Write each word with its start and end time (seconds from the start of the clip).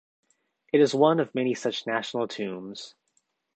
It 0.73 0.81
is 0.81 0.95
one 0.95 1.19
of 1.19 1.35
many 1.35 1.53
such 1.53 1.85
national 1.85 2.27
tombs. 2.27 2.95